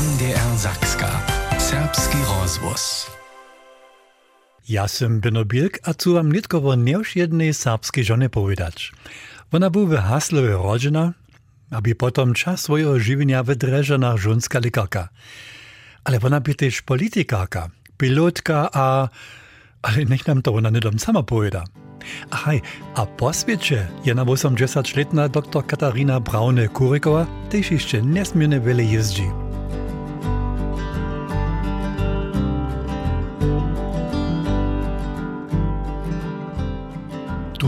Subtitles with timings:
[0.00, 1.10] NDR Zakska.
[1.58, 3.10] Serbski rozvoz.
[4.68, 8.92] Ja sam Beno Bilk, a tu wam nitkowo już jednej serbskiej żony powiedzieć.
[9.52, 11.12] Ona była w rodzina,
[11.70, 15.08] aby potom czas swojego żywienia wydrzeżona żonska lekarka.
[16.04, 16.82] Ale ona by też
[17.98, 19.08] pilotka, a...
[19.82, 21.64] Ale niech nam to ona nie dom sama powieda.
[22.30, 22.62] Ahaj,
[22.94, 29.49] a po świecie je na 80-letna dr Katarina Braune-Kurikowa też jeszcze niesmiernie wiele jeździ.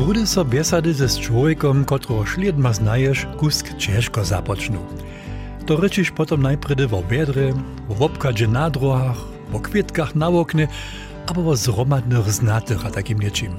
[0.02, 4.78] Trudy so besady ze człowiekom, którego śledma znajesz, kusk ciężko zapoczną.
[5.66, 7.54] To ryczysz potom najpierw o wiedry,
[7.88, 9.16] o obkadzie na drogach,
[9.52, 10.68] o kwietkach na oknie,
[11.26, 13.52] albo o zromadnych znatych a takim nieczym.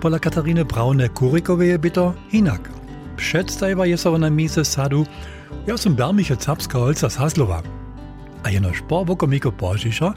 [0.00, 2.70] Pola Katariny Braune-Kurikowej je by to inak.
[3.16, 5.06] Przedstawiła je so na miejsce sadu,
[5.66, 7.62] ja som Bermiche Zapska holca z Haslowa.
[8.42, 10.12] A jenoż po wokomiko požišo,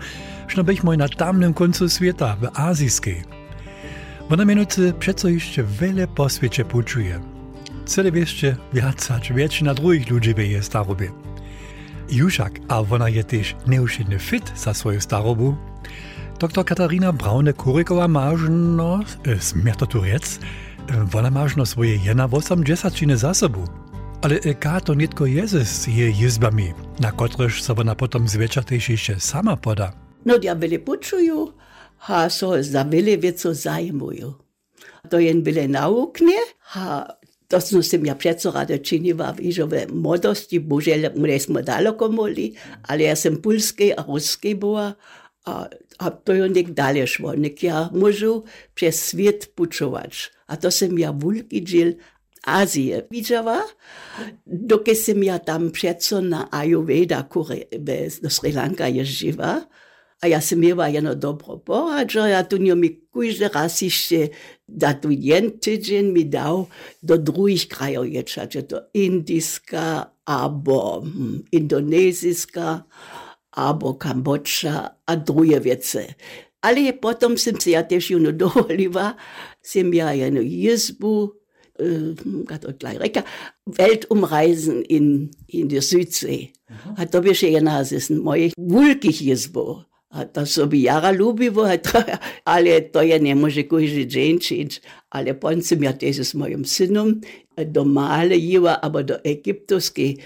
[0.47, 3.38] što bych moj na tamnym końcu świata, w azijskiej.
[4.29, 7.19] Ona mianowicie przeco jeszcze wiele po świecie puczuje.
[7.85, 11.11] Cele jeszcze więcej, większa drugich ludzi wieje starobie.
[12.09, 15.55] Juszak, a ona je też nieuszedny fit za swoją starobu.
[16.39, 20.39] Dr Katarina Braune-Kurikowa mażno, e, smierto tu rec,
[21.13, 23.65] e, ona mażno swoje jena 80 za sobą.
[24.21, 28.63] Ale e, ka to nitko jeze z jej jizbami, na kotreż so ona potom zwiecza
[28.63, 29.91] też jeszcze sama poda.
[30.25, 31.53] No ja wiele puczuju,
[31.99, 34.33] ha so za wiele wieców zajmuju.
[35.09, 37.19] To jen wiele nauknie, ha
[37.49, 42.53] to smo se ja prečo rada činila v ižove mladosti, božele, mre smo daleko moli,
[42.87, 44.93] ali ja sem pulski a ruski była,
[45.45, 45.65] a,
[45.97, 48.43] a to jo nek dalje šlo, nek ja možu
[48.75, 50.29] przez svijet pučovač.
[50.45, 51.97] A to sem ja vulki džil
[52.45, 53.63] Azije widziała,
[54.45, 57.67] dokie sem ja tam przeco na Ayurveda, kure,
[58.21, 59.67] do Sri Lanka jeździła,
[60.19, 61.61] a ja sam bila jedno dobro
[62.35, 64.27] a tu njo mi kužde rasišće,
[64.67, 66.67] da tu jen tydzień mi dał
[67.01, 72.83] do drugih krajov ječa, če to indijska, abo hm, indonezijska,
[73.51, 76.13] abo Kambodža, a druge vece.
[76.61, 79.15] Ali potom sem se ja tež juno ne dovolila,
[79.61, 81.33] sem ja jednu jezbu,
[81.79, 83.23] hm, hat auch gleich recht,
[83.65, 86.53] Weltumreisen in, in der Südsee.
[86.97, 89.88] Hat da bisher jena, es ist ein moje, wulkiges Bo.
[90.09, 92.03] A to sobie jara lubiło, a to,
[92.91, 94.81] to nie może każdy dzień czynić.
[95.09, 97.21] Ale potem sam ja też z moim synem
[97.65, 100.17] do Male jiła, albo do Egiptuskiej.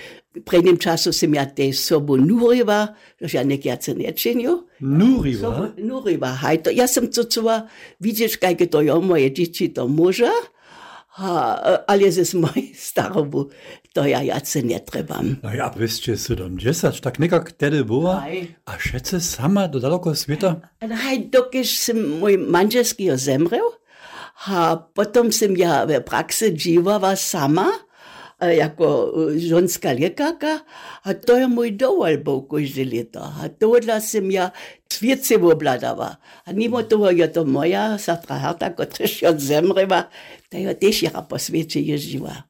[0.46, 2.88] Pred nim czasu sam ja też sobą nuriła,
[3.22, 4.68] że ja nie jace nie czynił.
[4.82, 5.74] Nuriła?
[5.78, 7.68] Nuriła, hej, to ja sam co czuła,
[8.02, 10.32] widzisz, jakie to ja moje dzieci to może,
[11.18, 13.50] Eh, ali je zdaj moj starobu,
[13.94, 15.36] to ja, ja se ne trebam.
[15.44, 18.16] No ja, brez če so dom džesat, tak nekak tede bova,
[18.66, 20.56] a še se sama do daleko sveta?
[20.82, 23.70] Eh, eh, haj, dokiš sem moj manželski ozemrel,
[24.50, 27.70] a potem sem ja v praksi živava sama,
[28.52, 30.60] jako e, żonska lekarka,
[31.04, 33.24] a to je mój dowol był każde lato.
[33.42, 34.52] A to dla sam ja
[34.94, 36.18] świecie obladała.
[36.46, 40.10] A mimo toho je to moja sestra Herta, która się zemrela,
[40.50, 42.44] to ja też jara po świecie jeździła.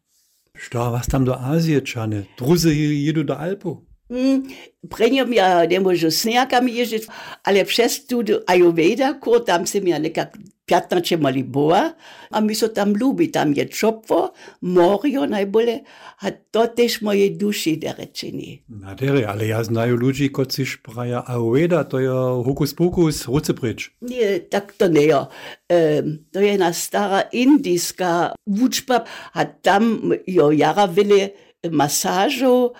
[0.57, 2.23] Što was tam do Azije čane?
[2.37, 3.92] Druzy jedu do Alpu?
[4.09, 4.43] Mm,
[4.89, 7.07] prenjo mi ja ne možu snjakami ježiti,
[7.43, 11.91] ale přes tu ajoveda, ko tam se mi ja nekak pjatnače mali boa,
[12.31, 14.29] a mi so tam ljubi, tam je čopvo,
[14.61, 15.79] morjo najbolje,
[16.21, 18.63] a to tež moje duši, da rečeni.
[18.67, 22.09] Nadere, ali ja znaju ljudi, kot si špraja ajoveda, to je
[22.45, 23.89] hokus pokus, hoce prič.
[24.01, 25.25] Ne, tak to ne jo.
[25.69, 29.03] E, to je ena stara indijska vučba,
[29.33, 31.29] a tam jo jara vele
[31.71, 32.71] masažo,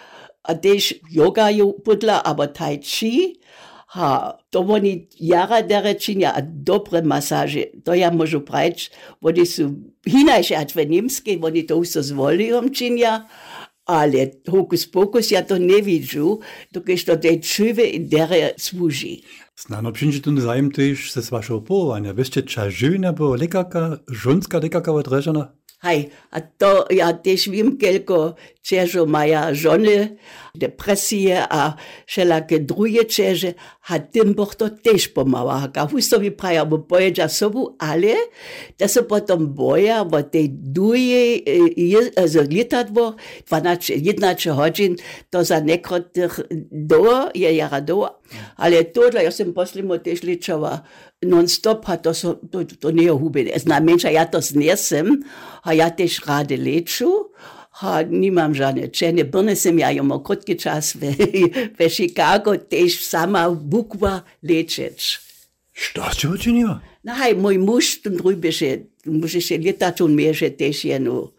[0.44, 3.40] Dež yoga je podla, ampak tai chi,
[3.96, 8.90] ha, to oni jara dere činja, a dobre masaže, to ja možu preč,
[9.22, 9.70] oni su
[10.04, 13.28] hinajše advenimske, oni to vso z voljom činja,
[13.86, 16.40] ale hokus pokus ja to ne vidžu,
[16.72, 19.24] dokež to tej čuve in dere služi.
[19.56, 22.14] Znano przyjdzie ten zajem też ze waszego połowania.
[22.14, 25.63] Wiecie, czy żywina była lekarka, żonska lekarka odreżona?
[25.84, 30.16] Hej, a to ja też wiem, kielko cieżo maja żony,
[30.56, 31.74] depresje, a
[32.06, 33.54] wszelakie drugie cieże,
[33.88, 35.68] a tym boch to też pomała.
[35.76, 38.16] A hustowi praja, bo pojedzie sobą, ale
[38.80, 41.40] da se potom boja, bo te duje,
[42.50, 43.16] litadło,
[43.48, 44.96] 12, 11 godzin,
[45.30, 46.40] to za nekotych
[46.72, 48.20] do, je jara do,
[48.58, 50.84] Ale tohle, ja som poslimo tiež ličala
[51.26, 53.52] non-stop a to, so, to, to nie je hubené.
[53.56, 55.24] Znamená, ja to znesem
[55.64, 57.34] a ja tiež ráde liču
[57.82, 61.14] ha, nimam žane čene, brne sem ja jo kratki čas v,
[61.78, 65.20] v Chicago, tež sama bukva lečeč.
[65.74, 66.82] Što ste učinila?
[67.04, 68.70] Naj, no, moj muž, ten drugi še,
[69.10, 71.34] muž še leta, če on meže tež eno,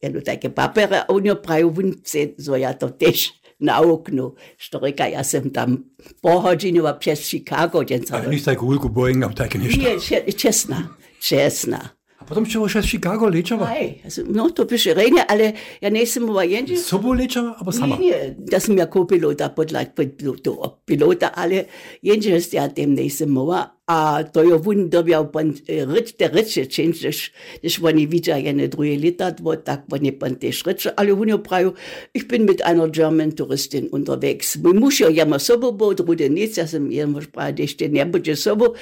[0.00, 3.32] eno take papere, on jo pravi, vun vse, so ja to tež.
[3.62, 4.34] Na oknu.
[4.58, 5.86] Štorika, ja som tam
[6.20, 9.78] pohodzinova přes Chicago, den Ale nicht tak hulku Boeing, tak nicht.
[9.78, 10.90] Nie, če- čestná,
[11.22, 11.94] čestná.
[12.22, 13.66] A potom ćemo še Chicago lečava.
[13.66, 13.88] Aj,
[14.30, 15.48] no, to pešerenje, ali
[15.82, 16.78] ja ne nisem v Ajendi.
[16.78, 17.98] Sobo lečava, ampak sama.
[17.98, 20.54] Ne, da sem ja kopilota podlak, to
[20.86, 21.64] pilota, ali
[21.98, 23.72] Jenže ja tem ne nisem mova.
[23.90, 27.18] A to je vundobjav, pan eh, reč, te reče, čenčeš,
[27.64, 31.34] deš oni vidja jene druge leta, dvo, tak oni ne der tež reče, ali oni
[31.42, 31.74] pravijo,
[32.14, 34.56] ich bin mit einer German Touristin unterwegs.
[34.62, 38.06] Moj muž jo jama sobo bo, druge nic, jaz sem jemu pravil, deš te ne
[38.06, 38.74] boče sobo,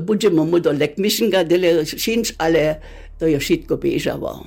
[0.00, 2.80] budžemo mu do lek mišenga, dele šinč, ale
[3.18, 4.44] to je šitko bežavo.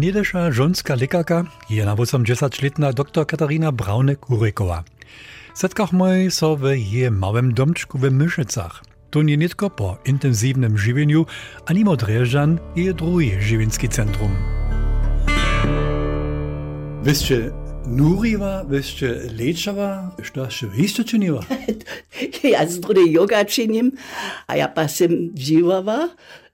[0.00, 4.82] Niedesza żonska lekarka je na 80-letna dr Katarina Braunek-Urekowa.
[5.54, 8.84] Setkach moj so w je małym domczku w Myszycach.
[9.10, 11.26] To nie tylko po intensywnym żywieniu,
[11.66, 14.30] ani od Reżan je drugie żywienskie centrum.
[17.02, 17.50] Wyście
[17.86, 21.40] nuriwa, wyście leczava, što się isto czyniła?
[22.54, 23.44] ja z drugiej yoga
[24.46, 26.08] a ja pa sem živava,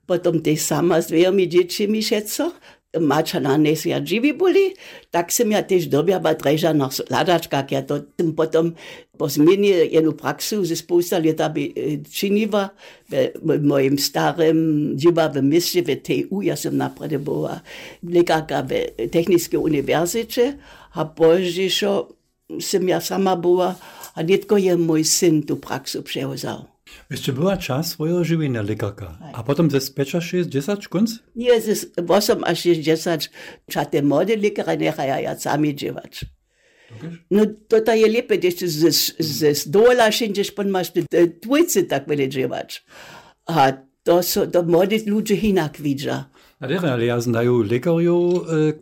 [0.07, 2.53] potom te sama s dvemi dječjimi šeco,
[3.01, 4.75] mačana nes ja živi boli,
[5.11, 8.75] tak sem ja tež dobjava dreža na ladačkak, ja to sem potom
[9.17, 12.71] po zmeni jednu praksu ze spousta leta bi eh, činiva
[13.09, 17.63] v v starem živavem meste v TU, ja sem naprede bola
[18.03, 20.59] lekarka v Technické univerzite,
[20.97, 22.09] a požišo
[22.61, 23.77] sem ja sama bola,
[24.17, 26.76] a netko je môj syn tú praxu převzal.
[27.11, 31.19] Wyście była czas swojego żywienia lekarka, a potem ze specza 60 kunc?
[31.37, 33.31] Nie, ist 8 až 60,
[33.71, 36.25] čate mode lekara nechaja ja sami dževač.
[37.31, 40.95] No, to je lepe, da ste z, z, z dola še než pa imaš
[41.43, 42.81] tvojce tak vele dževač.
[43.51, 43.73] A
[44.07, 46.31] to so, to mode ľudje inak vidža.
[46.61, 48.19] Na dere, ale ja znaju lekarju,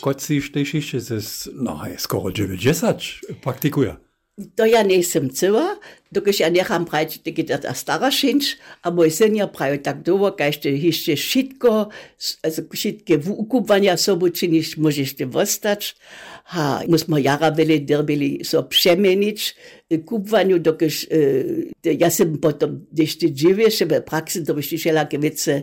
[0.00, 1.18] koci štejšište ze,
[1.56, 3.96] no, hej, skoro 90 praktikuja.
[4.34, 5.78] To ja nisem cela,
[6.10, 10.02] dokaj ja necham prajti tegi da ta stara šinč, a moj syn ja pravi tak
[10.50, 15.94] ste hište šitko, s- also šitke ukupvanja sobu činiš, možeš te vostać.
[16.50, 19.54] Ha, musmo jara vele derbili so przemenić,
[20.04, 25.18] kupvanju, dokaj e, ja sem potom, když ty dživieš v praksi, to byš ti všelaké
[25.18, 25.62] vece,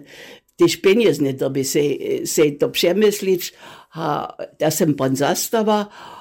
[0.55, 1.83] tež peniazne, to by se,
[2.25, 3.51] se to přemyslić,
[3.99, 6.20] ha, da sem pan zastava, a,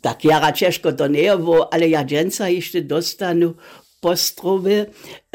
[0.00, 3.54] tak jara ciężko to nie było, ale ja dżęca jeszcze dostanu
[4.00, 4.86] postrowy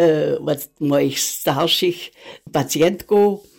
[0.01, 1.95] e, od moich starszych
[2.51, 3.49] pacjentków.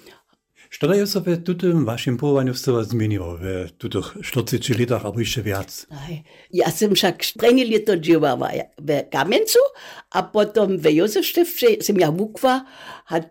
[0.82, 5.42] Da je se v tutem vašem połowaniu stava zmieniło w tutych 40 latach, albo jeszcze
[5.42, 5.86] więcej?
[6.52, 8.48] Ja sam však strenge lito dživava
[8.78, 9.60] v Kamencu,
[10.10, 12.64] a potom v Jozefštevče sem ja vukva,
[13.04, 13.28] hat,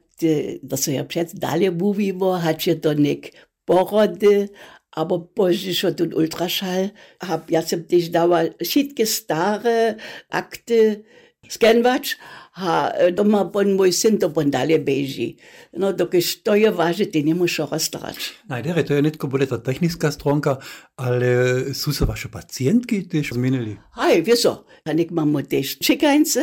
[0.75, 3.31] so ja před dalje mówiło, hat je to nek
[3.65, 4.49] porody,
[4.91, 6.91] aber Polsischer und Ultraschall
[7.21, 9.97] hab ja sämtlich dauer schiedke Stare,
[10.29, 11.03] Akte,
[11.49, 12.17] Skenwatsch,
[12.53, 15.37] ha, doma bon moj sin to bondalje beji
[15.77, 18.31] No, dok je što je važe, ti ne moš rastrač.
[18.49, 20.57] Najdere, to je netko boleta alle stronka,
[20.95, 23.77] ali su se vaše pacijentki tež zmenili?
[23.95, 26.41] Aj, vieso, a nek imamo tež čekajnce,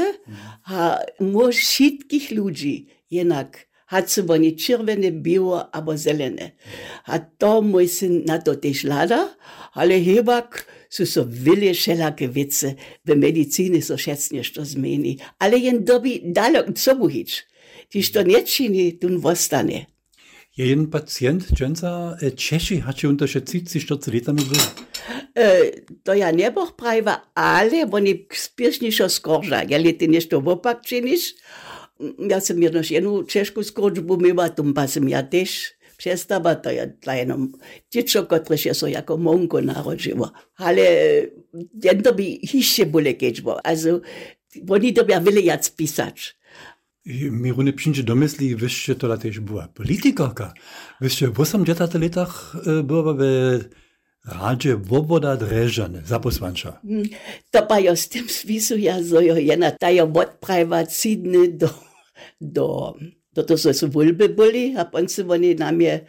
[0.63, 6.57] ha, moš šitkih luji jenak hatsuboni čirvene bilo, abo zelene.
[7.07, 9.29] A to moj sin na to tež lada,
[9.75, 12.75] ale hebak so so velje šelake vice,
[13.05, 17.43] v medicini so šec nešto meni alle jen dobi dalek cobuhič,
[17.93, 19.87] tiž to nečini, tun vostane.
[20.57, 24.61] Jeden pacjent Jensa äh, Czeszy hat się unterschätzt, sich dort letami był.
[26.05, 29.63] To ja nie boh prawa, ale oni spieszniszo skorza.
[29.69, 31.35] Ja lety nešto wopak chinisch
[32.19, 32.83] Ja sam jedno
[33.63, 36.87] skorżbę miała, tum pasem ja też przestawa, to ja
[37.17, 37.49] jedną
[37.91, 40.33] dziecko, które się so jako monko narodziło.
[40.57, 40.83] Ale
[41.85, 43.67] jen to by hiście bóle kieczbo.
[43.67, 44.01] Also,
[44.69, 46.37] oni to ja wiele jac pisać.
[47.05, 50.55] I mi rune przyjdzie do myśli, wyście to też była politykarka.
[51.01, 53.21] Wyście w 80 latach e, była w
[54.25, 56.81] Radzie Woboda Dreżane, zaposłancza.
[57.51, 61.49] To pa jo s tem spisu, ja so jo je na tajo odprava cidny
[62.41, 62.95] do,
[63.33, 66.01] do Toto so su vulby byli, a ponce oni na mnie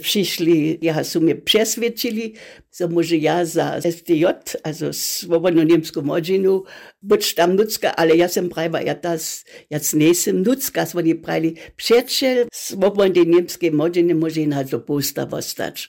[0.00, 2.34] przyszli, ja su mnie przesvědčili,
[2.78, 4.24] że może ja za STJ,
[4.62, 6.62] also Swobodną Niemską Modzinu,
[7.02, 11.54] być tam nucka, ale ja sam prawa, ja tas, ja nesem nucka, so oni prali,
[11.76, 15.88] przyjaciel Swobodnej Niemskiej Modziny może na to posta postać.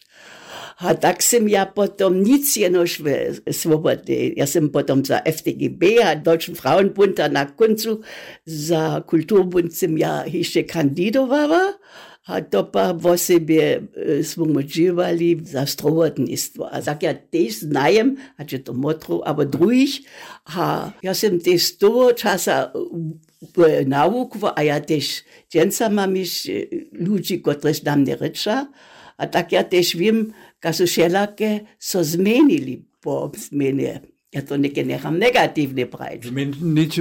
[0.79, 4.35] A tak ja potom nic jenož v Svobodnej.
[4.35, 8.03] Ja sam potom za FDGB a Deutschen Frauenbund a na koncu
[8.45, 11.79] za Kulturbund sam ja ještě kandidowała.
[12.25, 13.85] A to pa vo sebe
[14.25, 16.65] smo močivali za strovodništvo.
[16.73, 20.01] A tak ja tež znajem, a če to motro, aber drugih,
[20.49, 22.73] a ja sem tež toho časa
[23.85, 25.21] naukvo, a ja tež
[25.53, 26.49] dženca mam iš
[26.97, 28.73] ľudí, ktorí nám nereča.
[29.21, 30.33] A tak ja tež viem,
[30.65, 33.99] Kasušelake so zmenili po zmenje.
[34.33, 36.25] Je to nekaj nekam negativni pravi.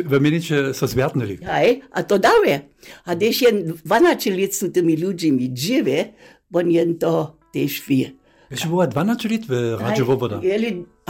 [0.05, 1.39] V meniče eh, so zvjatnili.
[1.49, 2.61] Aj, a to dave.
[3.05, 3.53] A deš je
[3.83, 6.13] 12 let s temi ljudmi žive,
[6.53, 7.15] on je to
[7.57, 8.05] tež vi.
[8.53, 10.39] Je še bila 12 let v Radžu Voboda?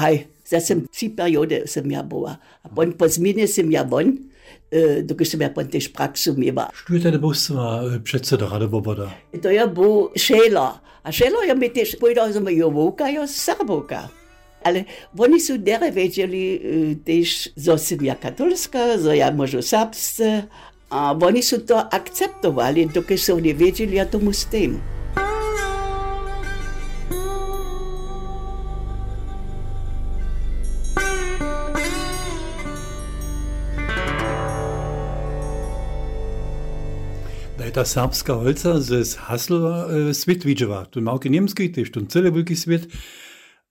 [0.00, 0.14] Aj,
[0.46, 2.38] zdaj sem, tri periode sem ja bila.
[2.62, 4.14] A pon po zmenje sem ja bon
[5.02, 6.68] do ki sem ja pontež praksu imela.
[6.74, 7.54] Študite ne boste
[8.04, 9.10] predsednik Radoboboda?
[9.42, 10.68] To je bo šelo,
[11.02, 14.08] a šelo je mi tež povedal, da je voka, je srboka.
[14.64, 14.84] Ale
[15.18, 20.42] oni su dere vedeli tež, da sem ja katolska, da ja možu srpsce,
[20.90, 24.80] a oni su to akceptovali, dokaj so oni vedeli, ja tomu s tem.
[37.58, 40.80] Da je ta serbska holca z Haslova e, svet vidževa.
[40.90, 42.90] Tu malki niemski, tež tu celý veľký svet.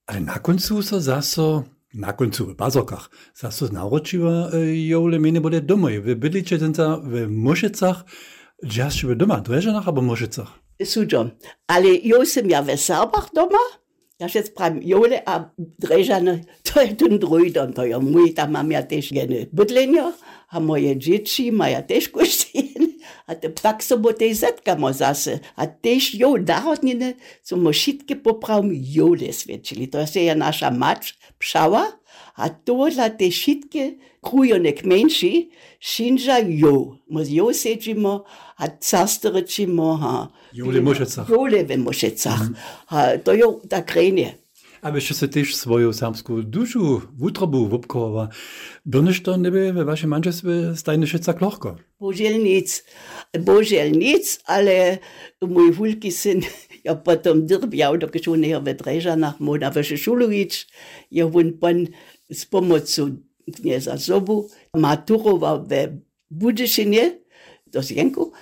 [0.08, 5.60] Ale na koncu so zaso, na koncu v bazokach, zaso naučiva e, jole mene bude
[5.60, 6.00] domoj.
[6.00, 8.08] V bydliče tenca v Mošecach,
[8.64, 10.48] džaš v doma, Drežanach abo Mošecach.
[10.80, 11.36] Suđo.
[11.68, 13.60] Ale jo sam ja v Serbach doma,
[14.16, 18.56] ja še pravim, jole a Drežane, to je ten drugi dom, to je mój, tam
[18.56, 20.16] mam ja też gene bydlenja,
[20.54, 22.10] a moje dzieci mają też
[23.62, 27.14] takso bo te zetkamo zase, a tež jo narodnine
[27.44, 29.88] so mošitke popravom jole svečili.
[29.88, 31.84] To je naša mač, pšava,
[32.36, 35.50] a to za te šitke krujo nek menši,
[35.80, 37.00] šinža jo.
[37.08, 38.24] Moz jo sečimo,
[38.58, 40.28] a casto rečimo, ha.
[40.54, 41.30] Jole v mošecah.
[41.30, 42.42] Jole v mošecah.
[42.50, 42.56] Mm.
[42.94, 44.43] Ha, to jo tak renje.
[44.84, 48.36] Ale ešte sa tiež svoju samskú dušu, vútrobu vobkovala.
[48.84, 51.80] Brneš to nebe ve vašem manželstve stajne všetca klohko?
[52.04, 52.84] Božiaľ nic.
[53.32, 55.00] Božiaľ nic, ale
[55.40, 56.44] mój wulki syn,
[56.88, 60.68] ja potom drbiał, on je ve Drežanach, moda Šulovič,
[61.08, 61.88] je on pan
[62.28, 67.24] s pomocou knieza Zobu maturoval ve Budyšinie,
[67.72, 68.36] do Zjenku,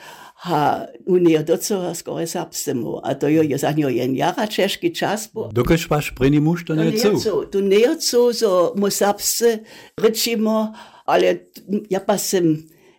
[1.05, 5.49] Unia docela skoraj sapstemu, a to jo je za njo en jara češki čas bo.
[5.53, 6.91] Dokaj špaš preni muž to nejo
[7.51, 9.59] To nejo co, so mu sapse
[9.97, 10.73] rečimo,
[11.05, 11.53] ale
[11.89, 12.57] ja pa sem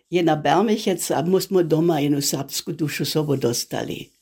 [0.09, 4.13] je na Bermechec, a mu smo doma eno sapsku dušo sobo dostali.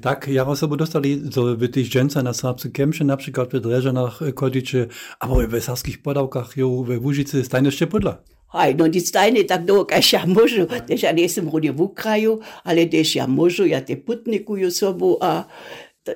[0.00, 4.88] Tak, ja sobo dostali, so by tých dženca na Sábsku Kemše, napríklad v Drežanách, Kodiče,
[5.20, 8.35] alebo ich Saských Podavkách, jo, ve Vúžice, stajne ešte podľa.
[8.56, 13.66] Ajnonistaine, tak do kaša možu, tež ja nesem rodio v Ukraju, ali tež ja možu,
[13.68, 15.44] ja te putnikuju sobu a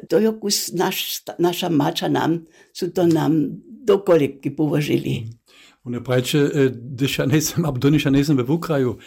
[0.09, 5.25] to je kus naš, naša mača nam, su to nam dokoliki povožili.
[5.27, 5.41] Mm.
[5.85, 6.41] On je preče,
[6.99, 8.99] tež eh, ja nesem, abdoniš ja nesem v Ukraju.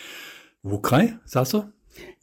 [0.63, 1.67] V Ukraj, zaso?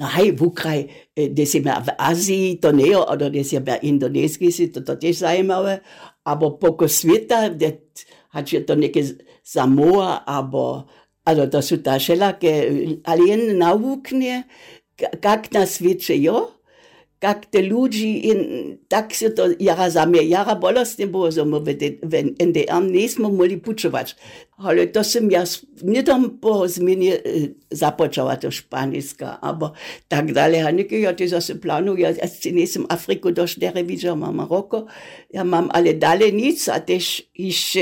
[0.00, 3.76] Naj, v Ukraji, eh, da si ima v Aziji, to ne, ali da si ima
[3.79, 5.79] v Indoneziji, si to, to tež zajemalo,
[6.26, 7.71] ampak poko sveta, da
[8.43, 9.14] je to nekaj
[9.47, 10.90] Samoa, ampak
[11.25, 12.53] also sú ta všelaké,
[13.05, 14.49] ale jen naukne,
[14.97, 16.61] kak na svete jo,
[17.21, 18.41] kak te ľudí, in,
[18.89, 21.77] tak si to jara za mňa, jara bolestne bolo, že mu v
[22.41, 24.17] NDR nesmo mohli pučovať.
[24.57, 25.45] Ale to som ja
[25.85, 27.21] nedom po zmene
[27.69, 29.77] započala to španielska, aber
[30.09, 30.65] tak dalej.
[30.65, 34.89] A niekedy ja to zase plánujem, ja, si nesem Afriku do 4 videl, mám Maroko,
[35.29, 37.77] ja mám ale dalej nic a tež iš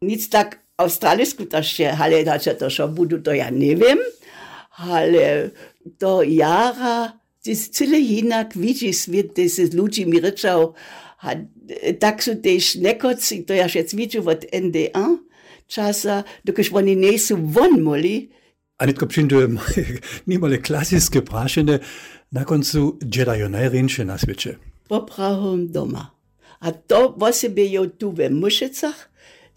[0.00, 4.00] nic tak australijsku to še, ale da če to še budu, to ja ne vem,
[4.80, 5.52] ale
[6.00, 7.12] to jara,
[7.44, 10.72] to je cele inak, vidi svet, da se z ľudźmi rečal,
[12.00, 15.06] tak sú tež nekoci, to ja še cvičil od NDA
[15.70, 18.30] časa, dokiž oni nie sú von moli,
[18.80, 19.48] A netko przyjdę
[20.26, 21.78] niemale klasickie praszene,
[22.32, 24.56] na końcu dziedają najrynsze na świecie.
[24.90, 26.10] poprahom doma.
[26.60, 29.09] A to vo sebe je tu v Mušicach,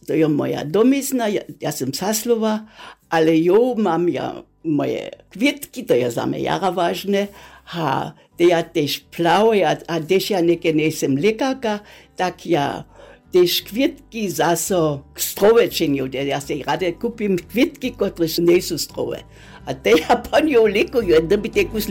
[0.08, 2.66] to je moja domizna, ja, ja sam Saslova,
[3.10, 7.28] ale jo mam ja moje kwietki, to je za mnie jara ważne,
[7.74, 11.80] a te ja też plawe, a, a też ja neke nesem lekaka,
[12.16, 12.84] tak ja
[13.32, 19.24] też kwietki zaso strowe czynił, ja se rade kupim kwietki, które nie są strowe.
[19.66, 21.88] A te ja pan jo lekuju, da bi te kus.